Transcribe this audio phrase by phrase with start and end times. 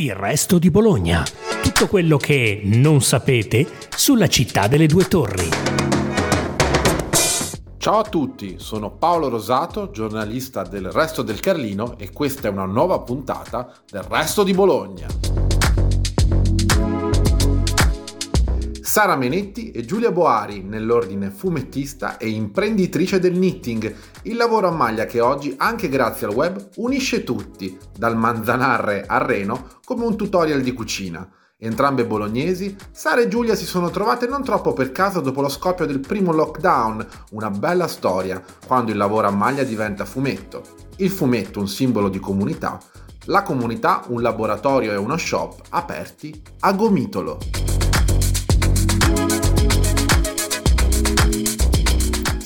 [0.00, 1.24] Il resto di Bologna.
[1.60, 5.48] Tutto quello che non sapete sulla città delle due torri.
[7.78, 12.64] Ciao a tutti, sono Paolo Rosato, giornalista del Resto del Carlino e questa è una
[12.64, 15.27] nuova puntata del Resto di Bologna.
[18.88, 25.04] Sara Menetti e Giulia Boari, nell'ordine fumettista e imprenditrice del knitting, il lavoro a maglia
[25.04, 30.62] che oggi, anche grazie al web, unisce tutti, dal manzanarre al reno, come un tutorial
[30.62, 31.28] di cucina.
[31.58, 35.84] Entrambe bolognesi, Sara e Giulia si sono trovate non troppo per caso dopo lo scoppio
[35.84, 40.62] del primo lockdown, una bella storia, quando il lavoro a maglia diventa fumetto.
[40.96, 42.80] Il fumetto un simbolo di comunità,
[43.26, 47.38] la comunità un laboratorio e uno shop aperti a gomitolo.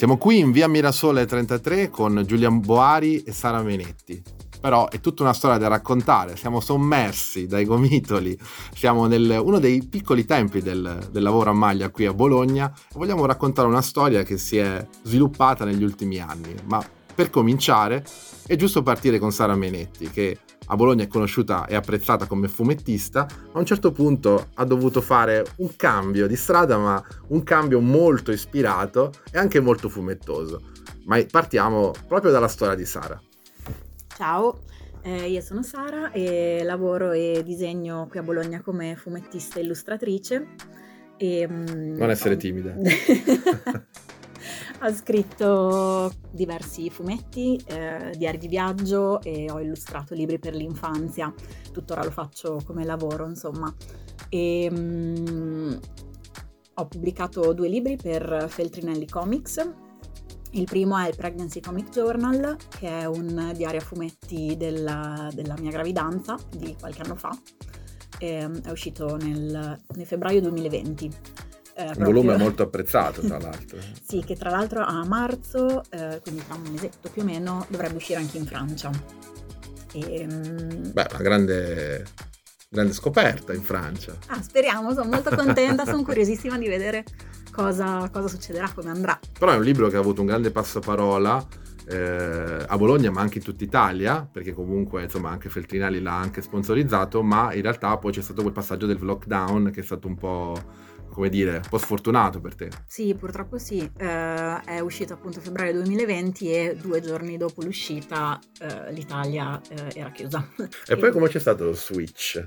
[0.02, 4.20] Siamo qui in via Mirasole 33 con Giulian Boari e Sara Menetti.
[4.60, 8.36] Però è tutta una storia da raccontare, siamo sommersi dai gomitoli,
[8.74, 12.94] siamo nel uno dei piccoli tempi del, del lavoro a maglia qui a Bologna e
[12.96, 16.52] vogliamo raccontare una storia che si è sviluppata negli ultimi anni.
[16.64, 18.04] Ma per cominciare
[18.44, 23.26] è giusto partire con Sara Menetti che a Bologna è conosciuta e apprezzata come fumettista,
[23.52, 28.32] a un certo punto ha dovuto fare un cambio di strada, ma un cambio molto
[28.32, 30.70] ispirato e anche molto fumettoso.
[31.04, 33.20] Ma partiamo proprio dalla storia di Sara.
[34.16, 34.60] Ciao,
[35.02, 40.46] eh, io sono Sara e lavoro e disegno qui a Bologna come fumettista e illustratrice.
[41.16, 42.74] E, mm, non essere timida.
[44.82, 51.32] ho scritto diversi fumetti, eh, diari di viaggio e ho illustrato libri per l'infanzia.
[51.72, 53.74] Tuttora lo faccio come lavoro, insomma.
[54.28, 55.78] E, um,
[56.74, 59.70] ho pubblicato due libri per Feltrinelli Comics.
[60.52, 65.54] Il primo è il Pregnancy Comic Journal, che è un diario a fumetti della, della
[65.58, 67.30] mia gravidanza di qualche anno fa.
[68.18, 71.10] E, è uscito nel, nel febbraio 2020
[71.90, 73.78] eh, un volume molto apprezzato, tra l'altro.
[74.06, 77.96] sì, che tra l'altro a marzo, eh, quindi tra un mesetto più o meno, dovrebbe
[77.96, 78.90] uscire anche in Francia.
[79.92, 80.92] E, um...
[80.92, 82.04] Beh, una grande,
[82.68, 84.16] grande scoperta in Francia.
[84.28, 87.04] Ah, speriamo, sono molto contenta, sono curiosissima di vedere
[87.50, 89.18] cosa, cosa succederà, come andrà.
[89.38, 93.38] Però è un libro che ha avuto un grande passaparola eh, a Bologna ma anche
[93.38, 98.12] in tutta Italia perché comunque insomma anche Feltrinelli l'ha anche sponsorizzato ma in realtà poi
[98.12, 100.54] c'è stato quel passaggio del lockdown che è stato un po'
[101.12, 102.68] come dire, un po' sfortunato per te.
[102.86, 103.78] Sì, purtroppo sì.
[103.96, 109.98] Eh, è uscito appunto a febbraio 2020 e due giorni dopo l'uscita eh, l'Italia eh,
[109.98, 110.46] era chiusa.
[110.86, 112.42] E poi come c'è stato lo switch?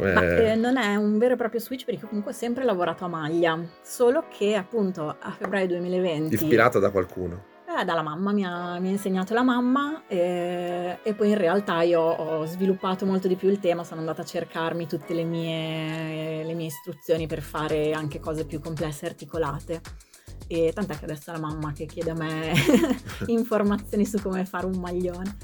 [0.00, 3.08] Ma, eh, non è un vero e proprio switch perché comunque ho sempre lavorato a
[3.08, 6.34] maglia, solo che appunto a febbraio 2020...
[6.34, 7.47] Ispirata da qualcuno?
[7.78, 11.82] Eh, dalla mamma, mi ha, mi ha, insegnato la mamma e, e, poi in realtà
[11.82, 16.42] io ho sviluppato molto di più il tema, sono andata a cercarmi tutte le mie,
[16.42, 19.80] le mie istruzioni per fare anche cose più complesse e articolate.
[20.48, 22.52] E tant'è che adesso è la mamma che chiede a me
[23.26, 25.36] informazioni su come fare un maglione.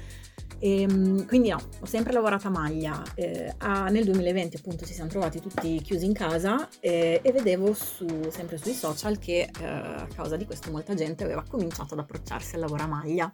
[0.58, 3.02] E, ehm, quindi no, ho sempre lavorato a maglia.
[3.14, 7.72] Eh, a, nel 2020 appunto ci siamo trovati tutti chiusi in casa eh, e vedevo
[7.74, 12.00] su, sempre sui social che eh, a causa di questo molta gente aveva cominciato ad
[12.00, 13.30] approcciarsi al lavoro a maglia.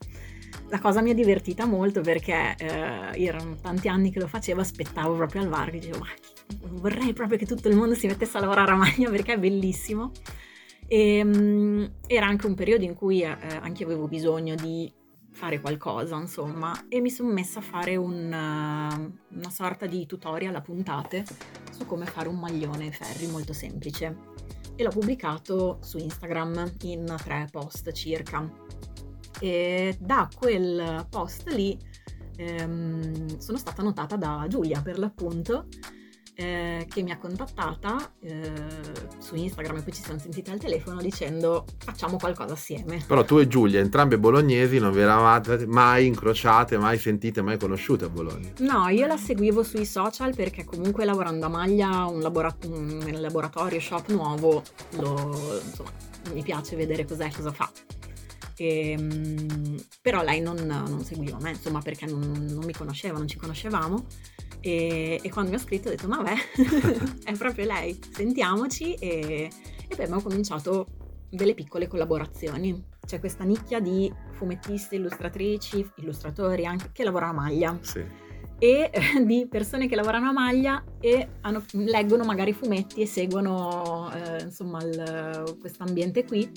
[0.69, 5.15] La cosa mi ha divertita molto perché eh, erano tanti anni che lo facevo, aspettavo
[5.15, 6.07] proprio al varco, dicevo ma
[6.73, 10.13] vorrei proprio che tutto il mondo si mettesse a lavorare a maglia perché è bellissimo.
[10.87, 14.93] E, um, era anche un periodo in cui eh, anche avevo bisogno di
[15.41, 20.55] fare qualcosa, insomma, e mi sono messa a fare un, uh, una sorta di tutorial
[20.55, 21.25] a puntate
[21.71, 24.15] su come fare un maglione ferri molto semplice.
[24.77, 28.47] E l'ho pubblicato su Instagram in tre post circa.
[29.41, 31.79] E da quel post lì
[32.37, 35.69] ehm, sono stata notata da Giulia per l'appunto
[36.41, 38.51] eh, che mi ha contattata eh,
[39.19, 43.05] su Instagram e poi ci siamo sentite al telefono dicendo facciamo qualcosa assieme.
[43.07, 48.07] Però tu e Giulia, entrambe bolognesi, non vi eravate mai incrociate, mai sentite, mai conosciute
[48.07, 48.49] a Bologna?
[48.61, 53.79] No, io la seguivo sui social perché comunque lavorando a Maglia un labora- nel laboratorio
[53.79, 54.63] shop nuovo
[54.93, 55.93] lo, insomma,
[56.33, 57.71] mi piace vedere cos'è, cosa fa.
[58.57, 63.29] E, ehm, però lei non, non, seguiva me, insomma, perché non, non mi conosceva, non
[63.29, 64.07] ci conoscevamo.
[64.61, 68.95] E, e, quando mi ha scritto ho detto, ma beh, è proprio lei, sentiamoci.
[68.95, 69.51] E,
[69.89, 70.87] e poi abbiamo cominciato
[71.31, 72.89] delle piccole collaborazioni.
[73.07, 77.79] C'è questa nicchia di fumettisti, illustratrici, illustratori anche che lavorano a maglia.
[77.81, 78.05] Sì.
[78.59, 84.13] E eh, di persone che lavorano a maglia e hanno, leggono magari fumetti e seguono
[84.13, 84.81] eh, insomma
[85.59, 86.51] questo ambiente qui.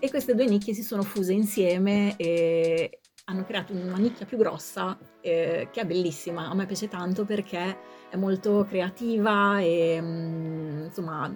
[0.00, 4.98] E queste due nicchie si sono fuse insieme e, hanno creato una nicchia più grossa
[5.20, 6.48] eh, che è bellissima.
[6.48, 7.76] A me piace tanto perché
[8.08, 11.34] è molto creativa e mm, insomma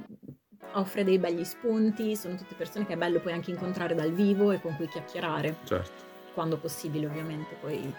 [0.74, 4.52] offre dei begli spunti, sono tutte persone che è bello poi anche incontrare dal vivo
[4.52, 5.56] e con cui chiacchierare.
[5.64, 6.10] Certo.
[6.32, 7.94] Quando possibile ovviamente, poi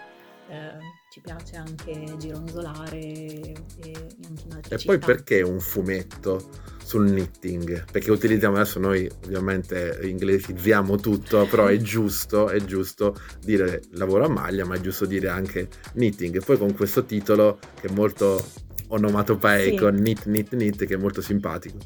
[0.48, 0.78] eh,
[1.10, 3.54] ci piace anche gironzolare e,
[4.26, 4.84] anche in altre E città.
[4.84, 6.50] poi perché un fumetto
[6.84, 7.84] sul knitting?
[7.90, 14.28] Perché utilizziamo adesso noi ovviamente inglesizziamo tutto, però è giusto, è giusto dire lavoro a
[14.28, 16.36] maglia, ma è giusto dire anche knitting.
[16.36, 18.44] E poi con questo titolo che è molto
[18.88, 19.94] onomatopeico, Sì.
[19.96, 21.78] knit knit knit, che è molto simpatico.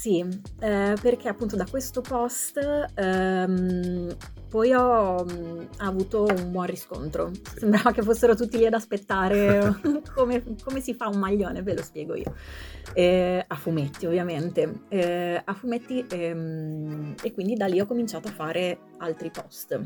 [0.00, 0.20] Sì,
[0.60, 2.58] eh, perché appunto da questo post
[2.94, 4.16] ehm,
[4.48, 7.30] poi ho mm, avuto un buon riscontro.
[7.54, 9.60] Sembrava che fossero tutti lì ad aspettare
[10.14, 12.34] come, come si fa un maglione, ve lo spiego io.
[12.94, 18.32] Eh, a fumetti ovviamente, Eh, a fumetti ehm, e quindi da lì ho cominciato a
[18.32, 19.78] fare altri post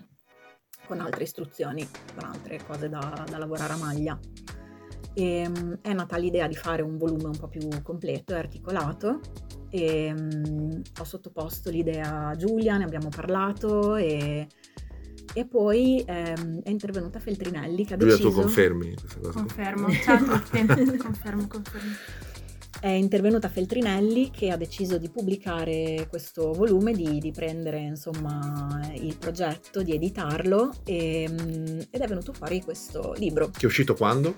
[0.87, 1.85] con altre istruzioni,
[2.15, 4.17] con altre cose da, da lavorare a maglia.
[5.15, 9.21] E, mm, è nata l'idea di fare un volume un po' più completo e articolato
[9.75, 14.47] e mm, ho sottoposto l'idea a Giulia, ne abbiamo parlato e,
[15.33, 18.35] e poi ehm, è intervenuta Feltrinelli che ha Giulia, deciso...
[18.37, 19.33] tu confermi questa cosa?
[19.33, 20.65] Confermo, ciao a tutti,
[20.97, 21.93] confermo, confermo.
[22.79, 29.17] è intervenuta Feltrinelli che ha deciso di pubblicare questo volume, di, di prendere insomma il
[29.19, 33.51] progetto, di editarlo e, mm, ed è venuto fuori questo libro.
[33.51, 34.35] Che è uscito quando?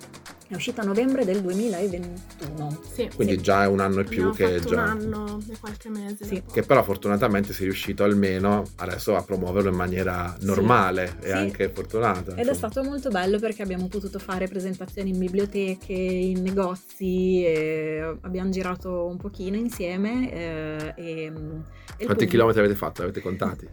[0.49, 2.81] È uscito a novembre del 2021.
[2.93, 3.41] Sì, Quindi Sì.
[3.41, 4.81] già è un anno e più abbiamo che fatto già...
[4.81, 6.25] un anno e qualche mese.
[6.25, 6.41] Sì.
[6.51, 11.31] Che però fortunatamente sei riuscito almeno adesso a promuoverlo in maniera normale e Sì.
[11.33, 12.31] anche fortunata.
[12.31, 12.55] Ed è insomma.
[12.55, 19.05] stato molto bello perché abbiamo potuto fare presentazioni in biblioteche, in negozi, e abbiamo girato
[19.05, 20.31] un pochino insieme.
[20.31, 23.01] eh, e, e il Quanti pubblico- chilometri avete fatto?
[23.01, 23.67] Avete contati?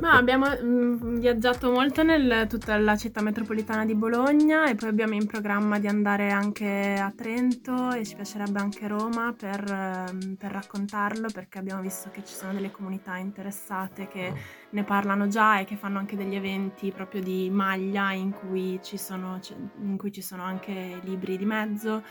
[0.00, 5.14] Ma abbiamo mm, viaggiato molto nel tutta la città metropolitana di Bologna e poi abbiamo
[5.14, 10.52] in programma di andare anche a Trento e ci piacerebbe anche Roma per, ehm, per
[10.52, 14.32] raccontarlo perché abbiamo visto che ci sono delle comunità interessate che
[14.70, 18.96] ne parlano già e che fanno anche degli eventi proprio di maglia in cui ci
[18.96, 22.02] sono, c- in cui ci sono anche libri di mezzo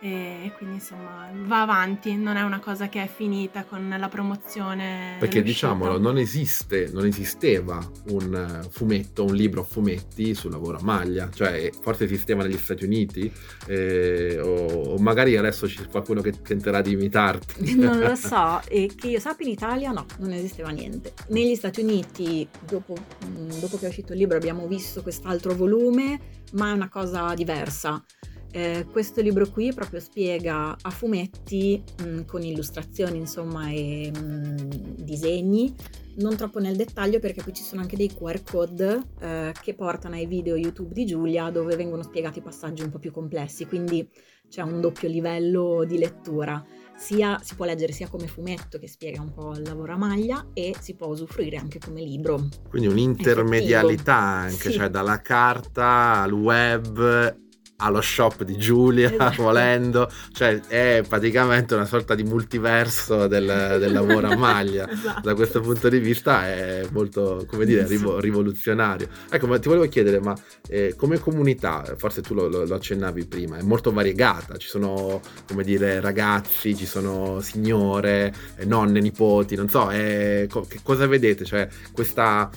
[0.00, 5.16] e, quindi insomma va avanti, non è una cosa che è finita con la promozione.
[5.18, 7.78] Perché diciamolo, non esiste, non esisteva
[8.10, 12.84] un fumetto, un libro a fumetti sul lavoro a maglia, cioè forse esisteva negli Stati
[12.84, 13.30] Uniti
[13.66, 17.74] eh, o, o magari adesso c'è qualcuno che tenterà di imitarti.
[17.74, 21.12] Non lo so, e che io sappia in Italia no, non esisteva niente.
[21.28, 22.94] Negli Stati Uniti, dopo,
[23.26, 26.20] mm, dopo che è uscito il libro, abbiamo visto quest'altro volume,
[26.52, 28.00] ma è una cosa diversa.
[28.50, 34.56] Eh, questo libro qui proprio spiega a fumetti mm, con illustrazioni insomma e mm,
[34.96, 35.74] disegni.
[36.16, 40.16] Non troppo nel dettaglio perché qui ci sono anche dei QR code eh, che portano
[40.16, 43.66] ai video YouTube di Giulia dove vengono spiegati passaggi un po' più complessi.
[43.66, 44.08] Quindi
[44.48, 46.64] c'è un doppio livello di lettura.
[46.96, 50.48] Sia, si può leggere sia come fumetto che spiega un po' il lavoro a maglia
[50.54, 52.48] e si può usufruire anche come libro.
[52.68, 54.72] Quindi un'intermedialità anche, Sì.
[54.72, 57.46] cioè dalla carta al web
[57.80, 59.42] allo shop di Giulia, Esatto.
[59.42, 64.86] volendo, cioè è praticamente una sorta di multiverso del, del lavoro a maglia.
[64.98, 65.20] Esatto.
[65.22, 69.08] Da questo punto di vista è molto, come dire, rivo- rivoluzionario.
[69.30, 70.34] Ecco, ma ti volevo chiedere, ma
[70.68, 75.20] eh, come comunità, forse tu lo, lo- lo accennavi prima, è molto variegata, ci sono,
[75.46, 81.06] come dire, ragazzi, ci sono signore, eh, nonne, nipoti, non so, eh, co- che cosa
[81.06, 81.44] vedete?
[81.44, 82.50] Cioè, questa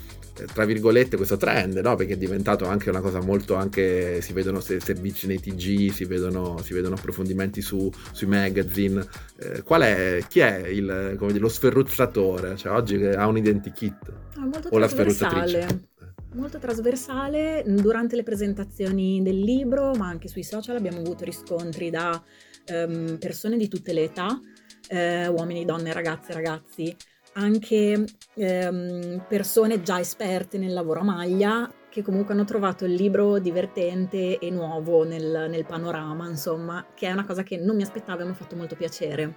[0.53, 1.95] tra virgolette questo trend no?
[1.95, 6.05] perché è diventato anche una cosa molto anche si vedono se- servizi nei TG si
[6.05, 9.05] vedono, si vedono approfondimenti su, sui magazine.
[9.37, 12.55] Eh, qual è chi è il, come dire, lo sferruzzatore?
[12.55, 14.11] Cioè oggi ha un identikit.
[14.37, 15.89] Molto o la sferruzzatrice
[16.33, 22.23] Molto trasversale, durante le presentazioni del libro, ma anche sui social abbiamo avuto riscontri da
[22.65, 24.39] ehm, persone di tutte le età,
[24.87, 26.95] eh, uomini, donne, ragazze, ragazzi,
[27.33, 33.37] anche ehm, persone già esperte nel lavoro a maglia che comunque hanno trovato il libro
[33.39, 38.21] divertente e nuovo nel, nel panorama, insomma, che è una cosa che non mi aspettavo
[38.21, 39.35] e mi ha fatto molto piacere.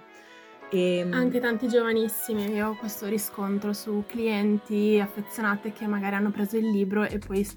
[0.69, 6.57] E, Anche tanti giovanissimi, io ho questo riscontro su clienti affezionate che magari hanno preso
[6.57, 7.47] il libro e poi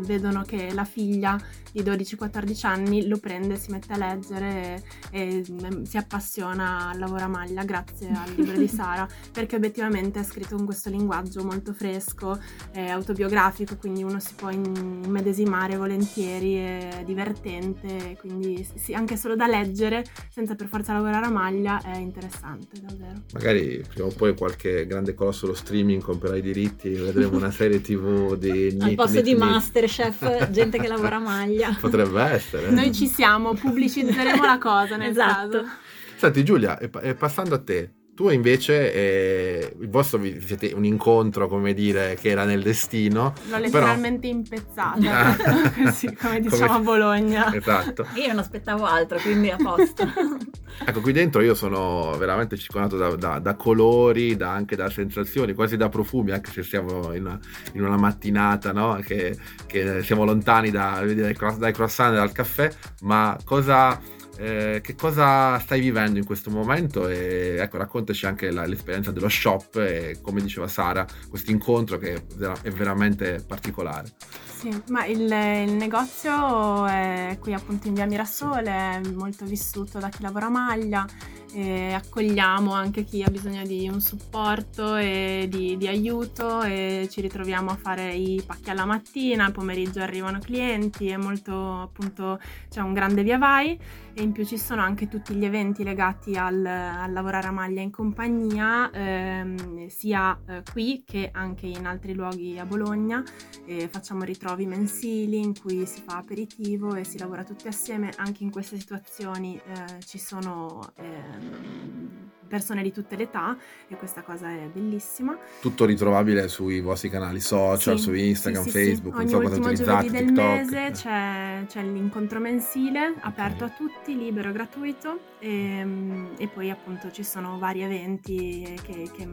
[0.00, 1.38] vedono che la figlia
[1.72, 6.98] di 12-14 anni lo prende, si mette a leggere e, e, mm, si appassiona al
[6.98, 11.44] lavoro a maglia grazie al libro di Sara, perché obiettivamente è scritto con questo linguaggio
[11.44, 12.38] molto fresco,
[12.72, 19.36] è autobiografico, quindi uno si può in- immedesimare volentieri, è divertente, quindi sì, anche solo
[19.36, 22.55] da leggere senza per forza lavorare a maglia è interessante.
[22.56, 23.22] Interessante davvero.
[23.32, 27.50] Magari prima o poi qualche grande colosso lo streaming comprerà i diritti e vedremo una
[27.50, 28.76] serie tv di...
[28.80, 31.76] Al posto di Masterchef, gente che lavora a maglia.
[31.80, 32.70] Potrebbe essere.
[32.70, 35.60] Noi ci siamo, pubblicizzeremo la cosa nel esatto.
[35.60, 35.68] caso.
[36.16, 41.74] Senti Giulia, e, passando a te, tu invece, eh, il vostro siete un incontro, come
[41.74, 43.34] dire, che era nel destino.
[43.50, 44.38] L'ho letteralmente però...
[44.38, 45.36] impezzata,
[45.84, 46.78] così come diciamo come...
[46.78, 47.54] a Bologna.
[47.54, 48.06] Esatto.
[48.14, 50.02] Io non aspettavo altro, quindi a posto.
[50.82, 55.52] ecco, qui dentro io sono veramente circondato da, da, da, colori, da, anche da sensazioni,
[55.52, 57.38] quasi da profumi, anche se siamo in una,
[57.74, 58.98] in una mattinata, no?
[59.04, 62.70] che, che, siamo lontani da, dai, dai croissant e dal caffè,
[63.02, 64.00] ma cosa
[64.38, 67.08] eh, che cosa stai vivendo in questo momento?
[67.08, 72.14] E ecco raccontaci anche la, l'esperienza dello shop e come diceva Sara questo incontro che
[72.62, 74.08] è veramente particolare
[74.56, 80.08] sì, ma il, il, negozio è qui appunto in via Mirasole, è molto vissuto da
[80.08, 81.06] chi lavora a maglia,
[81.52, 87.20] e accogliamo anche chi ha bisogno di un supporto e di, di, aiuto e ci
[87.20, 92.80] ritroviamo a fare i pacchi alla mattina, al pomeriggio arrivano clienti, è molto appunto c'è
[92.80, 93.78] un grande via vai
[94.18, 97.82] e in più ci sono anche tutti gli eventi legati al, al lavorare a maglia
[97.82, 103.22] in compagnia, ehm, sia eh, qui che anche in altri luoghi a Bologna.
[103.66, 108.12] E facciamo ritrovi mensili in cui si fa aperitivo e si lavora tutti assieme.
[108.16, 113.56] Anche in queste situazioni eh, ci sono ehm, persone di tutte le età
[113.88, 115.36] e questa cosa è bellissima.
[115.60, 119.48] Tutto ritrovabile sui vostri canali social, sì, su Instagram, sì, sì, Facebook, Ogni non so
[119.48, 120.44] cosa utilizzate, del TikTok.
[120.44, 123.68] mese c'è, c'è, l'incontro mensile aperto okay.
[123.68, 129.28] a tutti, libero, gratuito e, ehm, e, poi appunto ci sono vari eventi che, che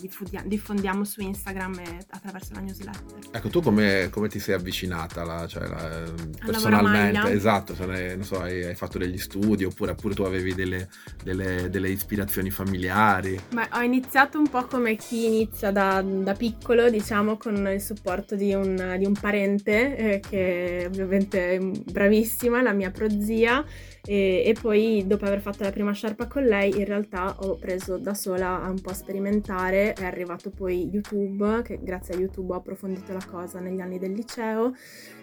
[0.00, 3.18] diffondiamo, diffondiamo, su Instagram attraverso la newsletter.
[3.30, 6.04] Ecco, tu come, come ti sei avvicinata la, cioè, la,
[6.44, 7.32] personalmente?
[7.32, 10.88] Esatto, non so, hai, hai, fatto degli studi oppure, oppure tu avevi delle,
[11.22, 13.38] delle, delle ispirazioni ispirazioni familiari?
[13.52, 18.34] Beh, ho iniziato un po' come chi inizia da, da piccolo, diciamo, con il supporto
[18.34, 23.64] di un, di un parente, eh, che ovviamente è bravissima, la mia prozia,
[24.04, 27.98] e, e, poi dopo aver fatto la prima sciarpa con lei in realtà ho preso
[27.98, 32.56] da sola a un po' sperimentare, è arrivato poi YouTube, che grazie a YouTube ho
[32.56, 34.74] approfondito la cosa negli anni del liceo.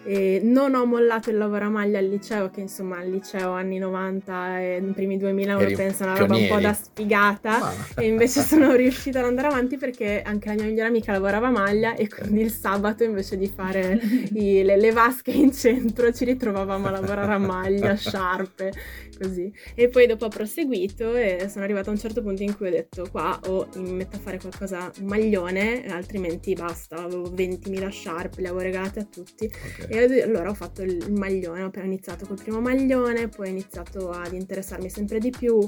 [0.04, 3.78] E non ho mollato il lavoro a maglia al liceo, che insomma al liceo anni
[3.78, 7.74] 90 e primi 2000 uno pensa una roba un po' da sfigata Ma...
[7.96, 11.50] e invece sono riuscita ad andare avanti perché anche la mia migliore amica lavorava a
[11.50, 14.00] maglia e quindi il sabato invece di fare
[14.34, 18.72] i, le, le vasche in centro ci ritrovavamo a lavorare a maglia, sciarpe
[19.18, 19.52] così.
[19.74, 22.70] E poi dopo ho proseguito e sono arrivata a un certo punto in cui ho
[22.70, 28.38] detto qua o mi metto a fare qualcosa, un maglione, altrimenti basta, avevo 20.000 sharp,
[28.38, 29.46] le avevo regalate a tutti.
[29.46, 29.88] Okay.
[29.88, 34.32] E allora ho fatto il maglione, ho iniziato col primo maglione, poi ho iniziato ad
[34.32, 35.58] interessarmi sempre di più,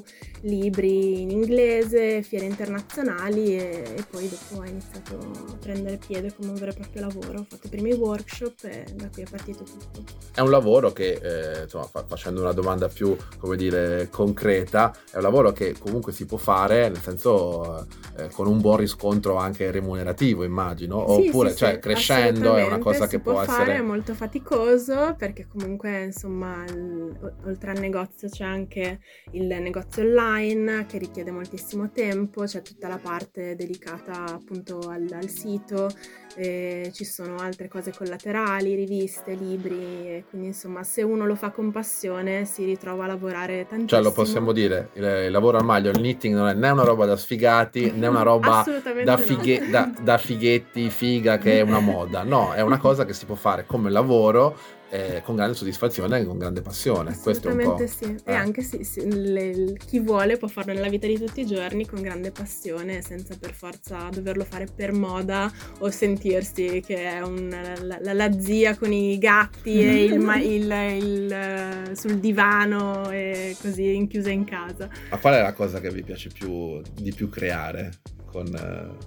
[0.43, 6.51] libri in inglese, fiere internazionali e, e poi dopo ho iniziato a prendere piede come
[6.51, 7.41] un vero e proprio lavoro.
[7.41, 10.03] Ho fatto i primi workshop e da qui è partito tutto.
[10.35, 15.17] È un lavoro che, eh, insomma, fa- facendo una domanda più, come dire, concreta, è
[15.17, 17.87] un lavoro che comunque si può fare, nel senso
[18.17, 22.65] eh, con un buon riscontro anche remunerativo, immagino, sì, oppure sì, cioè, sì, crescendo è
[22.65, 23.57] una cosa che può, può essere...
[23.57, 29.01] Fare, è molto faticoso perché comunque, insomma, il, oltre al negozio c'è anche
[29.33, 35.29] il negozio online che richiede moltissimo tempo, c'è tutta la parte dedicata appunto al, al
[35.29, 35.91] sito,
[36.37, 42.45] ci sono altre cose collaterali, riviste, libri, quindi insomma se uno lo fa con passione
[42.45, 43.89] si ritrova a lavorare tantissimo.
[43.89, 46.85] Cioè lo possiamo dire, il, il lavoro a maglia, il knitting non è né una
[46.85, 48.65] roba da sfigati né una roba
[49.05, 49.71] da, fighe, no.
[49.71, 53.35] da, da fighetti, figa che è una moda, no, è una cosa che si può
[53.35, 57.17] fare come lavoro eh, con grande soddisfazione e con grande passione.
[57.17, 57.87] Questo è un po'.
[57.87, 58.05] sì.
[58.05, 58.33] Eh.
[58.33, 61.87] E anche sì, sì le, chi vuole può farlo nella vita di tutti i giorni
[61.87, 67.49] con grande passione, senza per forza doverlo fare per moda o sentirsi che è un,
[67.83, 70.71] la, la, zia con i gatti e il, il,
[71.03, 74.89] il, sul divano e così inchiusa in casa.
[75.11, 77.93] Ma qual è la cosa che vi piace più, di più creare
[78.27, 78.99] con.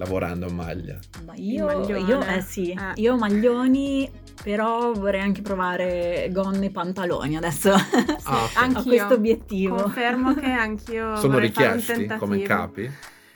[0.00, 0.98] Lavorando a maglia?
[1.26, 2.92] Ma io, io, eh sì, eh.
[2.94, 4.10] io maglioni
[4.42, 7.70] però vorrei anche provare gonne e pantaloni adesso.
[7.72, 8.74] Ah, okay.
[8.74, 9.76] Ho questo obiettivo.
[9.76, 12.90] Confermo che anch'io sono richiesti come capi?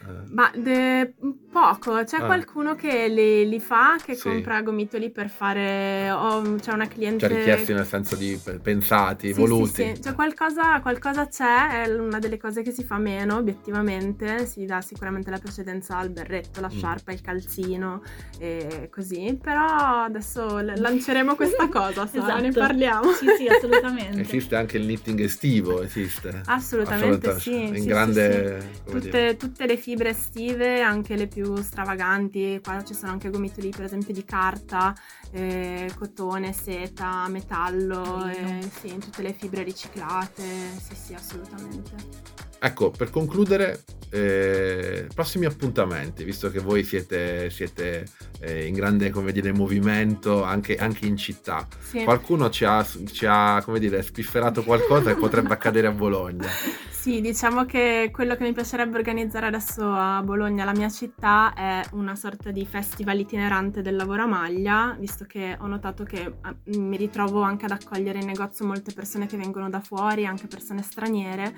[0.06, 0.32] Eh.
[0.32, 1.14] Ma de-
[1.50, 2.24] poco, c'è Ah.
[2.24, 4.28] qualcuno che li, li fa, che Sì.
[4.28, 6.10] compra gomitoli per fare...
[6.10, 7.26] o c'è una cliente...
[7.28, 9.82] Cioè richiesti nel senso di pe- pensati, Sì, voluti.
[9.84, 14.46] Sì, sì, cioè qualcosa, qualcosa c'è, è una delle cose che si fa meno obiettivamente,
[14.46, 16.76] si dà sicuramente la precedenza al berretto, la Mm.
[16.76, 18.02] sciarpa, il calzino
[18.38, 22.66] e così, però adesso l- lanceremo questa cosa, Sara, ne Esatto.
[22.66, 23.12] parliamo.
[23.12, 24.20] Sì, sì, assolutamente.
[24.20, 26.42] Esiste anche il knitting estivo, esiste.
[26.46, 28.82] Assolutamente Assolutamente, sì, In sì, grande...
[28.84, 33.84] Tutte, tutte le fibre estive, anche le più stravaganti, qua ci sono anche gomitoli per
[33.84, 34.94] esempio di carta,
[35.32, 40.42] eh, cotone, seta, metallo, eh, sì, tutte le fibre riciclate,
[40.78, 42.42] sì sì assolutamente.
[42.58, 48.06] Ecco, per concludere, eh, prossimi appuntamenti, visto che voi siete, siete,
[48.40, 51.68] eh, in grande come dire, movimento anche, anche in città.
[51.78, 52.04] Sì.
[52.04, 56.48] Qualcuno ci ha, ci ha, come dire, spifferato qualcosa che potrebbe accadere a Bologna.
[57.04, 61.82] Sì, diciamo che quello che mi piacerebbe organizzare adesso a Bologna, la mia città, è
[61.92, 66.78] una sorta di festival itinerante del lavoro a maglia, visto che ho notato che eh,
[66.78, 70.80] mi ritrovo anche ad accogliere in negozio molte persone che vengono da fuori, anche persone
[70.80, 71.54] straniere,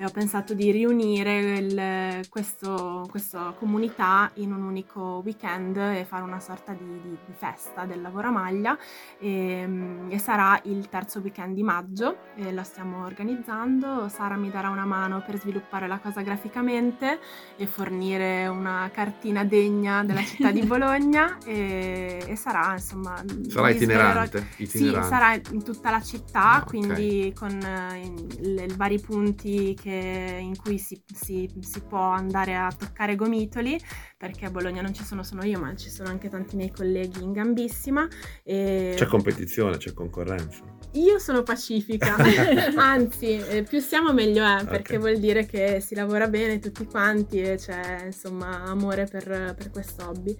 [0.00, 6.22] e ho pensato di riunire il- questo- questa comunità in un unico weekend e fare
[6.22, 8.76] una sorta di, di- di festa del lavoro a maglia
[9.18, 12.16] e, mm, e sarà il terzo weekend di maggio
[12.52, 14.08] la stiamo organizzando.
[14.08, 17.20] Sara mi darà una mano per sviluppare la cosa graficamente
[17.56, 23.14] e fornire una cartina degna della città di Bologna e, e sarà insomma
[23.48, 24.46] Sarà svelerò- itinerante.
[24.56, 25.08] sì, itinerante.
[25.08, 30.78] sarà in tutta la città, Ah, quindi con eh, i vari punti che- in cui
[30.78, 33.78] si, si- si può andare a toccare gomitoli,
[34.16, 37.22] perché a Bologna non ci sono solo io, ma ci sono anche tanti miei colleghi
[37.22, 38.06] in gambissima.
[38.42, 40.62] E C'è competizione, c'è concorrenza.
[40.92, 42.16] Io sono pacifica,
[42.76, 44.98] anzi, eh, più siamo meglio è, perché Ok.
[44.98, 50.08] vuol dire che si lavora bene tutti quanti e c'è insomma amore per, per questo
[50.08, 50.36] hobby.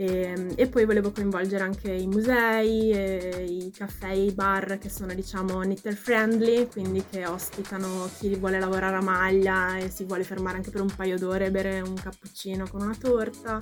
[0.00, 4.88] E, e poi volevo coinvolgere anche i musei, e i caffè e i bar che
[4.88, 10.22] sono diciamo knitter friendly, quindi che ospitano chi vuole lavorare a maglia e si vuole
[10.22, 13.58] fermare anche per un paio d'ore e bere un cappuccino con una torta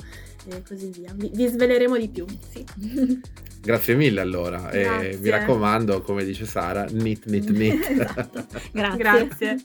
[0.47, 1.11] e così via.
[1.15, 2.27] Vi, vi sveleremo di più.
[2.51, 2.67] Sì.
[3.63, 4.71] Grazie mille allora.
[4.71, 5.19] E Grazie.
[5.19, 7.89] mi raccomando, come dice Sara, knit, knit, knit.
[7.89, 8.47] Esatto.
[8.73, 8.97] Grazie.
[8.99, 9.65] Grazie.